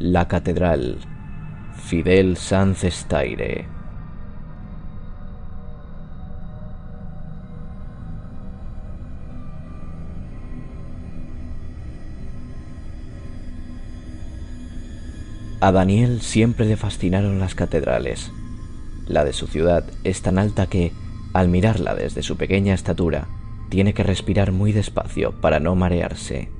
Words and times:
La 0.00 0.28
Catedral, 0.28 0.98
Fidel 1.88 2.36
Sanz 2.36 2.84
Estaire. 2.84 3.66
A 15.60 15.72
Daniel 15.72 16.20
siempre 16.20 16.64
le 16.64 16.76
fascinaron 16.76 17.40
las 17.40 17.56
catedrales. 17.56 18.30
La 19.08 19.24
de 19.24 19.32
su 19.32 19.48
ciudad 19.48 19.84
es 20.04 20.22
tan 20.22 20.38
alta 20.38 20.68
que, 20.68 20.92
al 21.32 21.48
mirarla 21.48 21.96
desde 21.96 22.22
su 22.22 22.36
pequeña 22.36 22.72
estatura, 22.72 23.26
tiene 23.68 23.94
que 23.94 24.04
respirar 24.04 24.52
muy 24.52 24.70
despacio 24.70 25.32
para 25.40 25.58
no 25.58 25.74
marearse. 25.74 26.56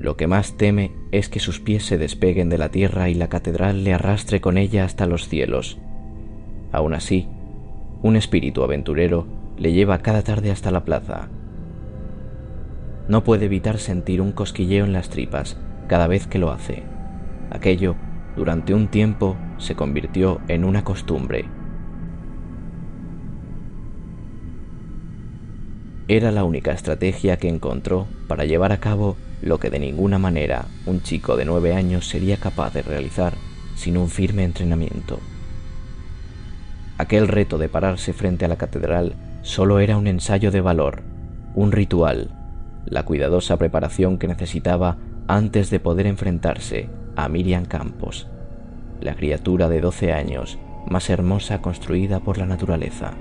Lo 0.00 0.16
que 0.16 0.26
más 0.26 0.56
teme 0.56 0.92
es 1.12 1.28
que 1.28 1.40
sus 1.40 1.60
pies 1.60 1.84
se 1.84 1.98
despeguen 1.98 2.48
de 2.48 2.56
la 2.56 2.70
tierra 2.70 3.10
y 3.10 3.14
la 3.14 3.28
catedral 3.28 3.84
le 3.84 3.92
arrastre 3.92 4.40
con 4.40 4.56
ella 4.56 4.86
hasta 4.86 5.04
los 5.04 5.28
cielos. 5.28 5.78
Aún 6.72 6.94
así, 6.94 7.28
un 8.02 8.16
espíritu 8.16 8.62
aventurero 8.62 9.26
le 9.58 9.74
lleva 9.74 9.98
cada 9.98 10.22
tarde 10.22 10.50
hasta 10.50 10.70
la 10.70 10.86
plaza. 10.86 11.28
No 13.08 13.24
puede 13.24 13.44
evitar 13.44 13.76
sentir 13.76 14.22
un 14.22 14.32
cosquilleo 14.32 14.86
en 14.86 14.94
las 14.94 15.10
tripas 15.10 15.60
cada 15.86 16.06
vez 16.06 16.26
que 16.26 16.38
lo 16.38 16.50
hace. 16.50 16.82
Aquello, 17.50 17.94
durante 18.36 18.72
un 18.72 18.88
tiempo, 18.88 19.36
se 19.58 19.74
convirtió 19.74 20.40
en 20.48 20.64
una 20.64 20.82
costumbre. 20.82 21.44
Era 26.08 26.32
la 26.32 26.44
única 26.44 26.72
estrategia 26.72 27.36
que 27.36 27.50
encontró 27.50 28.06
para 28.28 28.46
llevar 28.46 28.72
a 28.72 28.80
cabo 28.80 29.18
lo 29.42 29.58
que 29.58 29.70
de 29.70 29.78
ninguna 29.78 30.18
manera 30.18 30.66
un 30.86 31.02
chico 31.02 31.36
de 31.36 31.44
nueve 31.44 31.74
años 31.74 32.08
sería 32.08 32.36
capaz 32.36 32.74
de 32.74 32.82
realizar 32.82 33.34
sin 33.74 33.96
un 33.96 34.08
firme 34.08 34.44
entrenamiento. 34.44 35.18
Aquel 36.98 37.28
reto 37.28 37.56
de 37.56 37.68
pararse 37.68 38.12
frente 38.12 38.44
a 38.44 38.48
la 38.48 38.56
catedral 38.56 39.14
solo 39.42 39.80
era 39.80 39.96
un 39.96 40.06
ensayo 40.06 40.50
de 40.50 40.60
valor, 40.60 41.02
un 41.54 41.72
ritual, 41.72 42.30
la 42.84 43.04
cuidadosa 43.04 43.56
preparación 43.56 44.18
que 44.18 44.28
necesitaba 44.28 44.98
antes 45.26 45.70
de 45.70 45.80
poder 45.80 46.06
enfrentarse 46.06 46.88
a 47.16 47.28
Miriam 47.28 47.64
Campos, 47.64 48.28
la 49.00 49.14
criatura 49.14 49.68
de 49.68 49.80
doce 49.80 50.12
años 50.12 50.58
más 50.86 51.08
hermosa 51.08 51.62
construida 51.62 52.20
por 52.20 52.36
la 52.38 52.46
naturaleza. 52.46 53.14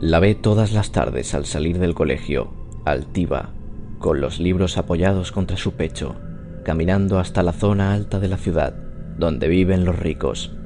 La 0.00 0.18
ve 0.18 0.34
todas 0.34 0.72
las 0.72 0.92
tardes 0.92 1.34
al 1.34 1.44
salir 1.44 1.78
del 1.78 1.92
colegio, 1.94 2.54
altiva, 2.86 3.50
con 3.98 4.22
los 4.22 4.40
libros 4.40 4.78
apoyados 4.78 5.30
contra 5.30 5.58
su 5.58 5.72
pecho, 5.72 6.16
caminando 6.64 7.18
hasta 7.18 7.42
la 7.42 7.52
zona 7.52 7.92
alta 7.92 8.18
de 8.18 8.28
la 8.28 8.38
ciudad, 8.38 8.74
donde 9.18 9.46
viven 9.48 9.84
los 9.84 9.98
ricos. 9.98 10.56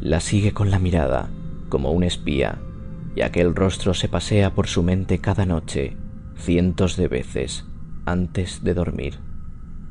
La 0.00 0.18
sigue 0.18 0.50
con 0.50 0.72
la 0.72 0.80
mirada, 0.80 1.30
como 1.68 1.92
un 1.92 2.02
espía, 2.02 2.58
y 3.14 3.20
aquel 3.20 3.54
rostro 3.54 3.94
se 3.94 4.08
pasea 4.08 4.52
por 4.52 4.66
su 4.66 4.82
mente 4.82 5.20
cada 5.20 5.46
noche, 5.46 5.96
cientos 6.36 6.96
de 6.96 7.06
veces, 7.06 7.64
antes 8.06 8.64
de 8.64 8.74
dormir, 8.74 9.20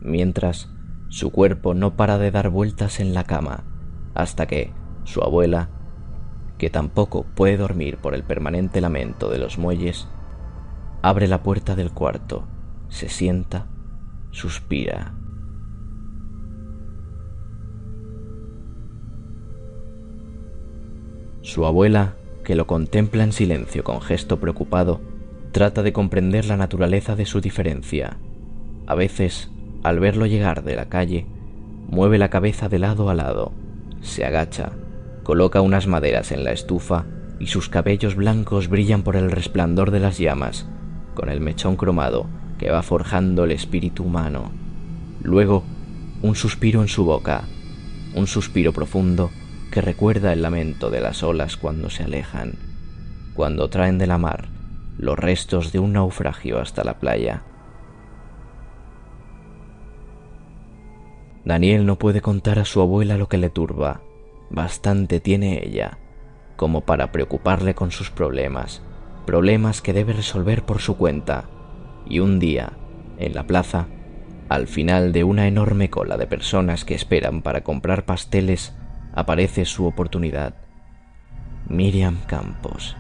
mientras 0.01 0.69
su 1.07 1.31
cuerpo 1.31 1.73
no 1.73 1.95
para 1.95 2.17
de 2.17 2.31
dar 2.31 2.49
vueltas 2.49 2.99
en 2.99 3.13
la 3.13 3.23
cama, 3.23 3.63
hasta 4.13 4.45
que 4.45 4.73
su 5.05 5.21
abuela 5.23 5.69
que 6.59 6.69
tampoco 6.69 7.23
puede 7.23 7.57
dormir 7.57 7.97
por 7.97 8.13
el 8.13 8.23
permanente 8.23 8.81
lamento 8.81 9.29
de 9.29 9.39
los 9.39 9.57
muelles, 9.57 10.07
abre 11.01 11.27
la 11.27 11.41
puerta 11.41 11.75
del 11.75 11.91
cuarto, 11.91 12.47
se 12.89 13.07
sienta, 13.07 13.67
suspira. 14.29 15.15
Su 21.41 21.65
abuela, 21.65 22.15
que 22.43 22.55
lo 22.55 22.67
contempla 22.67 23.23
en 23.23 23.31
silencio 23.31 23.85
con 23.85 24.01
gesto 24.01 24.39
preocupado, 24.41 24.99
trata 25.53 25.81
de 25.81 25.93
comprender 25.93 26.45
la 26.45 26.57
naturaleza 26.57 27.15
de 27.15 27.25
su 27.25 27.39
diferencia. 27.39 28.19
A 28.85 28.95
veces, 28.95 29.49
al 29.81 30.01
verlo 30.01 30.25
llegar 30.25 30.63
de 30.63 30.75
la 30.75 30.89
calle, 30.89 31.25
mueve 31.87 32.17
la 32.17 32.29
cabeza 32.29 32.67
de 32.67 32.79
lado 32.79 33.09
a 33.09 33.15
lado, 33.15 33.53
se 34.01 34.25
agacha 34.25 34.73
Coloca 35.29 35.61
unas 35.61 35.85
maderas 35.85 36.31
en 36.31 36.43
la 36.43 36.53
estufa 36.53 37.05
y 37.37 37.45
sus 37.45 37.69
cabellos 37.69 38.15
blancos 38.15 38.67
brillan 38.67 39.03
por 39.03 39.15
el 39.15 39.29
resplandor 39.29 39.91
de 39.91 39.99
las 39.99 40.17
llamas, 40.17 40.65
con 41.13 41.29
el 41.29 41.39
mechón 41.39 41.75
cromado 41.75 42.25
que 42.57 42.71
va 42.71 42.81
forjando 42.81 43.43
el 43.43 43.51
espíritu 43.51 44.05
humano. 44.05 44.51
Luego, 45.21 45.63
un 46.23 46.35
suspiro 46.35 46.81
en 46.81 46.87
su 46.87 47.05
boca, 47.05 47.43
un 48.15 48.25
suspiro 48.25 48.73
profundo 48.73 49.29
que 49.69 49.81
recuerda 49.81 50.33
el 50.33 50.41
lamento 50.41 50.89
de 50.89 50.99
las 50.99 51.21
olas 51.21 51.57
cuando 51.57 51.91
se 51.91 52.05
alejan, 52.05 52.53
cuando 53.35 53.69
traen 53.69 53.99
de 53.99 54.07
la 54.07 54.17
mar 54.17 54.47
los 54.97 55.19
restos 55.19 55.71
de 55.71 55.77
un 55.77 55.93
naufragio 55.93 56.59
hasta 56.59 56.83
la 56.83 56.97
playa. 56.97 57.43
Daniel 61.45 61.85
no 61.85 61.99
puede 61.99 62.19
contar 62.19 62.57
a 62.57 62.65
su 62.65 62.81
abuela 62.81 63.15
lo 63.15 63.29
que 63.29 63.37
le 63.37 63.51
turba, 63.51 64.01
Bastante 64.49 65.19
tiene 65.19 65.63
ella 65.65 65.97
como 66.59 66.81
para 66.81 67.13
preocuparle 67.13 67.73
con 67.73 67.91
sus 67.91 68.11
problemas, 68.11 68.81
problemas 69.25 69.81
que 69.81 69.93
debe 69.93 70.11
resolver 70.11 70.65
por 70.65 70.81
su 70.81 70.97
cuenta. 70.97 71.45
Y 72.05 72.19
un 72.19 72.37
día, 72.37 72.73
en 73.17 73.33
la 73.33 73.47
plaza, 73.47 73.87
al 74.49 74.67
final 74.67 75.13
de 75.13 75.23
una 75.23 75.47
enorme 75.47 75.89
cola 75.89 76.17
de 76.17 76.27
personas 76.27 76.83
que 76.83 76.95
esperan 76.95 77.43
para 77.43 77.63
comprar 77.63 78.05
pasteles, 78.05 78.75
aparece 79.13 79.63
su 79.63 79.85
oportunidad. 79.85 80.55
Miriam 81.69 82.17
Campos 82.27 82.97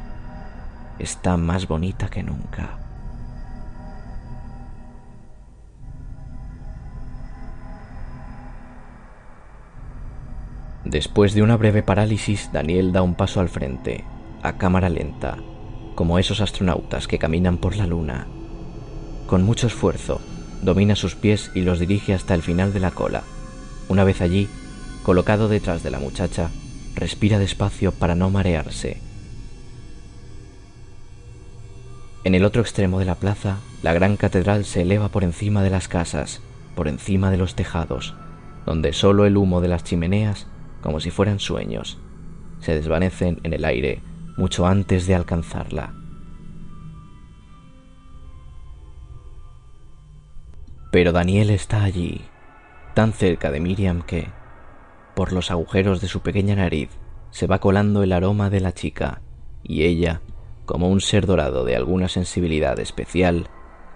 está 0.97 1.35
más 1.35 1.67
bonita 1.67 2.07
que 2.07 2.23
nunca. 2.23 2.88
Después 10.85 11.33
de 11.33 11.41
una 11.41 11.57
breve 11.57 11.83
parálisis, 11.83 12.49
Daniel 12.53 12.91
da 12.91 13.01
un 13.01 13.15
paso 13.15 13.41
al 13.41 13.49
frente, 13.49 14.05
a 14.41 14.57
cámara 14.57 14.89
lenta, 14.89 15.37
como 15.95 16.19
esos 16.19 16.39
astronautas 16.39 17.07
que 17.07 17.19
caminan 17.19 17.57
por 17.57 17.75
la 17.75 17.85
luna. 17.85 18.27
Con 19.27 19.43
mucho 19.43 19.67
esfuerzo, 19.67 20.21
domina 20.61 20.95
sus 20.95 21.15
pies 21.15 21.51
y 21.53 21.61
los 21.61 21.79
dirige 21.79 22.13
hasta 22.13 22.33
el 22.33 22.41
final 22.41 22.73
de 22.73 22.79
la 22.79 22.91
cola. 22.91 23.23
Una 23.89 24.03
vez 24.03 24.21
allí, 24.21 24.47
colocado 25.03 25.49
detrás 25.49 25.83
de 25.83 25.91
la 25.91 25.99
muchacha, 25.99 26.49
respira 26.95 27.39
despacio 27.39 27.91
para 27.91 28.15
no 28.15 28.29
marearse. 28.29 29.01
En 32.23 32.35
el 32.35 32.45
otro 32.45 32.61
extremo 32.61 32.99
de 32.99 33.05
la 33.05 33.15
plaza, 33.15 33.57
la 33.81 33.93
gran 33.93 34.17
catedral 34.17 34.65
se 34.65 34.81
eleva 34.81 35.09
por 35.09 35.23
encima 35.23 35.63
de 35.63 35.69
las 35.69 35.87
casas, 35.87 36.41
por 36.75 36.87
encima 36.87 37.31
de 37.31 37.37
los 37.37 37.55
tejados, 37.55 38.15
donde 38.65 38.93
solo 38.93 39.25
el 39.25 39.37
humo 39.37 39.61
de 39.61 39.67
las 39.67 39.83
chimeneas, 39.83 40.47
como 40.81 40.99
si 40.99 41.11
fueran 41.11 41.39
sueños, 41.39 41.99
se 42.59 42.75
desvanecen 42.75 43.39
en 43.43 43.53
el 43.53 43.65
aire 43.65 44.01
mucho 44.37 44.65
antes 44.65 45.07
de 45.07 45.15
alcanzarla. 45.15 45.93
Pero 50.91 51.11
Daniel 51.11 51.49
está 51.51 51.83
allí, 51.83 52.21
tan 52.95 53.13
cerca 53.13 53.51
de 53.51 53.59
Miriam 53.59 54.01
que, 54.01 54.29
por 55.15 55.33
los 55.33 55.51
agujeros 55.51 56.01
de 56.01 56.07
su 56.07 56.21
pequeña 56.21 56.55
nariz, 56.55 56.89
se 57.29 57.45
va 57.45 57.59
colando 57.59 58.01
el 58.01 58.11
aroma 58.11 58.49
de 58.49 58.59
la 58.59 58.73
chica, 58.73 59.21
y 59.63 59.83
ella, 59.83 60.21
como 60.65 60.89
un 60.89 61.01
ser 61.01 61.25
dorado 61.25 61.63
de 61.63 61.75
alguna 61.75 62.07
sensibilidad 62.07 62.79
especial, 62.79 63.49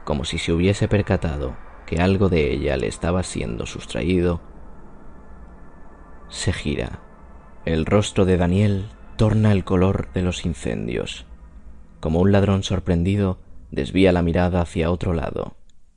como 0.04 0.26
si 0.26 0.38
se 0.38 0.52
hubiese 0.52 0.88
percatado 0.88 1.56
que 1.86 1.98
algo 1.98 2.30
de 2.30 2.52
ella 2.52 2.78
le 2.78 2.88
estaba 2.88 3.24
siendo 3.24 3.66
sustraído, 3.66 4.42
se 6.34 6.52
gira. 6.52 7.00
El 7.64 7.86
rostro 7.86 8.26
de 8.26 8.38
Daniel 8.38 8.88
torna 9.16 9.52
el 9.52 9.64
color 9.64 10.12
de 10.14 10.24
los 10.24 10.46
incendios. 10.46 11.26
Como 12.00 12.20
un 12.20 12.32
ladrón 12.32 12.64
sorprendido, 12.64 13.40
desvía 13.72 14.12
la 14.12 14.24
mirada 14.24 14.60
hacia 14.60 14.92
otro 14.92 15.14
lado, 15.14 15.56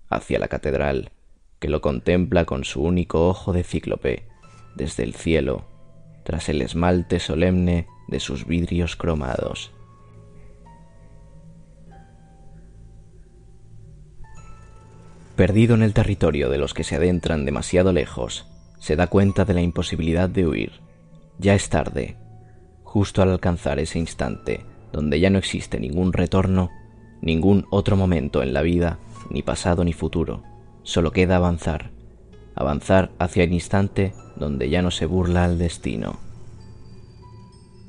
hacia 0.08 0.38
la 0.38 0.48
catedral, 0.48 1.10
que 1.58 1.68
lo 1.68 1.80
contempla 1.80 2.44
con 2.44 2.64
su 2.64 2.82
único 2.82 3.28
ojo 3.28 3.52
de 3.52 3.64
cíclope, 3.64 4.28
desde 4.76 5.02
el 5.02 5.14
cielo, 5.14 5.64
tras 6.22 6.48
el 6.50 6.60
esmalte 6.60 7.18
solemne 7.18 7.88
de 8.06 8.20
sus 8.20 8.46
vidrios 8.46 8.94
cromados. 8.94 9.72
Perdido 15.34 15.74
en 15.74 15.82
el 15.82 15.94
territorio 15.94 16.50
de 16.50 16.58
los 16.58 16.72
que 16.74 16.84
se 16.84 16.96
adentran 16.96 17.44
demasiado 17.46 17.92
lejos, 17.92 18.46
se 18.78 18.96
da 18.96 19.06
cuenta 19.06 19.44
de 19.44 19.55
la 19.55 19.62
imposibilidad 19.62 20.28
de 20.28 20.46
huir. 20.46 20.73
Ya 21.38 21.55
es 21.55 21.69
tarde. 21.69 22.17
Justo 22.82 23.23
al 23.23 23.31
alcanzar 23.31 23.78
ese 23.78 23.99
instante, 23.99 24.64
donde 24.93 25.20
ya 25.20 25.31
no 25.31 25.38
existe 25.38 25.78
ningún 25.78 26.12
retorno, 26.12 26.70
ningún 27.20 27.67
otro 27.70 27.96
momento 27.96 28.43
en 28.43 28.52
la 28.52 28.62
vida, 28.62 28.99
ni 29.31 29.43
pasado 29.43 29.84
ni 29.84 29.93
futuro, 29.93 30.43
solo 30.82 31.11
queda 31.11 31.37
avanzar, 31.37 31.90
avanzar 32.55 33.12
hacia 33.19 33.44
el 33.44 33.52
instante 33.52 34.14
donde 34.37 34.70
ya 34.70 34.82
no 34.82 34.90
se 34.90 35.06
burla 35.06 35.44
al 35.44 35.58
destino. 35.58 36.19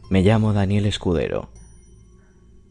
Me 0.10 0.22
llamo 0.22 0.54
Daniel 0.54 0.86
Escudero. 0.86 1.50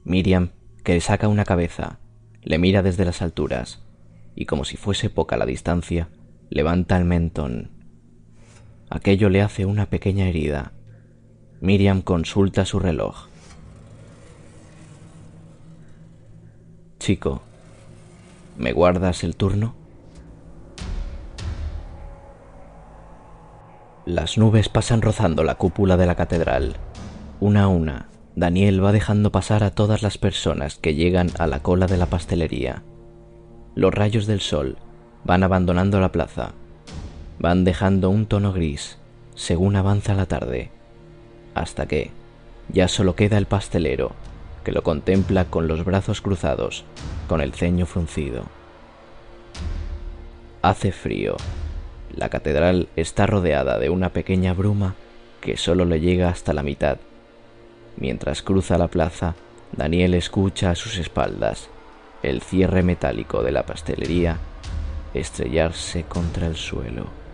Miriam, 0.04 0.50
que 0.84 0.94
le 0.94 1.00
saca 1.00 1.28
una 1.28 1.44
cabeza, 1.44 2.00
le 2.42 2.58
mira 2.58 2.82
desde 2.82 3.04
las 3.04 3.22
alturas, 3.22 3.82
y 4.34 4.46
como 4.46 4.64
si 4.64 4.76
fuese 4.76 5.10
poca 5.10 5.36
la 5.36 5.46
distancia, 5.46 6.08
levanta 6.48 6.96
el 6.96 7.04
mentón. 7.04 7.75
Aquello 8.90 9.28
le 9.28 9.42
hace 9.42 9.64
una 9.66 9.86
pequeña 9.86 10.28
herida. 10.28 10.72
Miriam 11.60 12.02
consulta 12.02 12.64
su 12.64 12.78
reloj. 12.78 13.28
Chico, 16.98 17.42
¿me 18.56 18.72
guardas 18.72 19.24
el 19.24 19.36
turno? 19.36 19.74
Las 24.04 24.38
nubes 24.38 24.68
pasan 24.68 25.02
rozando 25.02 25.44
la 25.44 25.56
cúpula 25.56 25.96
de 25.96 26.06
la 26.06 26.14
catedral. 26.14 26.76
Una 27.40 27.64
a 27.64 27.68
una, 27.68 28.08
Daniel 28.34 28.84
va 28.84 28.92
dejando 28.92 29.32
pasar 29.32 29.64
a 29.64 29.70
todas 29.70 30.02
las 30.02 30.18
personas 30.18 30.76
que 30.76 30.94
llegan 30.94 31.30
a 31.38 31.46
la 31.46 31.60
cola 31.60 31.86
de 31.86 31.96
la 31.96 32.06
pastelería 32.06 32.82
los 33.76 33.92
rayos 33.92 34.26
del 34.26 34.40
sol 34.40 34.78
van 35.24 35.44
abandonando 35.44 36.00
la 36.00 36.10
plaza, 36.10 36.52
van 37.38 37.64
dejando 37.64 38.10
un 38.10 38.26
tono 38.26 38.52
gris 38.52 38.98
según 39.34 39.76
avanza 39.76 40.14
la 40.14 40.26
tarde, 40.26 40.70
hasta 41.54 41.86
que 41.86 42.10
ya 42.68 42.88
solo 42.88 43.14
queda 43.14 43.38
el 43.38 43.46
pastelero, 43.46 44.12
que 44.64 44.72
lo 44.72 44.82
contempla 44.82 45.44
con 45.44 45.68
los 45.68 45.84
brazos 45.84 46.20
cruzados, 46.20 46.84
con 47.28 47.40
el 47.40 47.52
ceño 47.52 47.86
fruncido. 47.86 48.44
Hace 50.62 50.90
frío. 50.90 51.36
La 52.14 52.30
catedral 52.30 52.88
está 52.96 53.26
rodeada 53.26 53.78
de 53.78 53.90
una 53.90 54.08
pequeña 54.08 54.54
bruma 54.54 54.94
que 55.40 55.56
solo 55.56 55.84
le 55.84 56.00
llega 56.00 56.30
hasta 56.30 56.54
la 56.54 56.62
mitad. 56.62 56.96
Mientras 57.98 58.42
cruza 58.42 58.78
la 58.78 58.88
plaza, 58.88 59.34
Daniel 59.76 60.14
escucha 60.14 60.70
a 60.70 60.74
sus 60.74 60.98
espaldas 60.98 61.68
el 62.22 62.40
cierre 62.40 62.82
metálico 62.82 63.42
de 63.42 63.52
la 63.52 63.66
pastelería 63.66 64.38
estrellarse 65.14 66.04
contra 66.04 66.46
el 66.46 66.56
suelo. 66.56 67.25